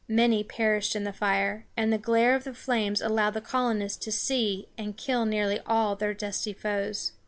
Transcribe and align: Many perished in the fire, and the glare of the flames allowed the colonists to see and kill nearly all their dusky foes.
Many 0.07 0.43
perished 0.43 0.95
in 0.95 1.03
the 1.03 1.13
fire, 1.13 1.67
and 1.77 1.93
the 1.93 1.99
glare 1.99 2.33
of 2.33 2.43
the 2.43 2.55
flames 2.55 3.01
allowed 3.03 3.35
the 3.35 3.39
colonists 3.39 4.03
to 4.03 4.11
see 4.11 4.67
and 4.75 4.97
kill 4.97 5.27
nearly 5.27 5.59
all 5.67 5.95
their 5.95 6.15
dusky 6.15 6.53
foes. 6.53 7.11